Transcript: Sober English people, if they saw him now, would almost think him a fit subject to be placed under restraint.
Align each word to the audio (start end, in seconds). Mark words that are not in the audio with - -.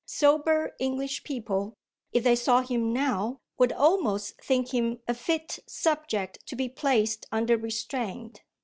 Sober 0.07 0.75
English 0.79 1.23
people, 1.23 1.77
if 2.11 2.23
they 2.23 2.35
saw 2.35 2.61
him 2.63 2.91
now, 2.91 3.39
would 3.59 3.71
almost 3.71 4.41
think 4.41 4.73
him 4.73 4.99
a 5.07 5.13
fit 5.13 5.59
subject 5.67 6.39
to 6.47 6.55
be 6.55 6.67
placed 6.67 7.27
under 7.31 7.55
restraint. 7.55 8.41